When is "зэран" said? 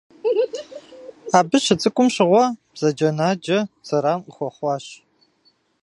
3.87-4.19